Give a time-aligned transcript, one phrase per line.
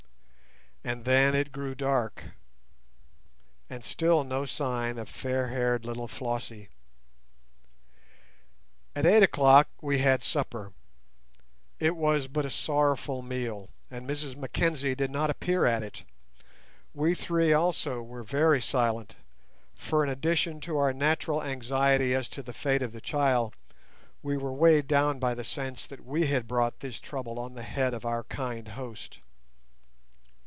[0.83, 2.23] And then it grew dark,
[3.69, 6.69] and still no sign of fair haired little Flossie.
[8.95, 10.73] At eight o'clock we had supper.
[11.79, 16.03] It was but a sorrowful meal, and Mrs Mackenzie did not appear at it.
[16.95, 19.15] We three also were very silent,
[19.75, 23.53] for in addition to our natural anxiety as to the fate of the child,
[24.23, 27.61] we were weighed down by the sense that we had brought this trouble on the
[27.61, 29.21] head of our kind host.